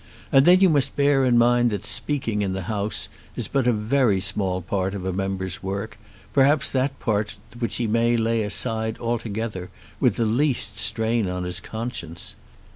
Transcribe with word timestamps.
And 0.31 0.45
then 0.45 0.61
you 0.61 0.67
must 0.69 0.95
bear 0.95 1.23
in 1.25 1.37
mind 1.37 1.69
that 1.69 1.85
speaking 1.85 2.41
in 2.41 2.53
the 2.53 2.63
House 2.63 3.07
is 3.35 3.47
but 3.47 3.67
a 3.67 3.71
very 3.71 4.19
small 4.19 4.59
part 4.59 4.95
of 4.95 5.05
a 5.05 5.13
member's 5.13 5.61
work, 5.61 5.99
perhaps 6.33 6.71
that 6.71 6.99
part 6.99 7.35
which 7.59 7.75
he 7.75 7.85
may 7.85 8.17
lay 8.17 8.41
aside 8.41 8.97
altogether 8.97 9.69
with 9.99 10.15
the 10.15 10.25
least 10.25 10.79
strain 10.79 11.29
on 11.29 11.43
his 11.43 11.59
conscience. 11.59 12.33